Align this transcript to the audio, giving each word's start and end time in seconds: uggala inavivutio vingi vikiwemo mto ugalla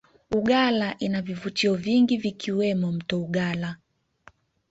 uggala 0.31 0.97
inavivutio 0.99 1.75
vingi 1.75 2.17
vikiwemo 2.17 2.91
mto 2.91 3.21
ugalla 3.21 3.75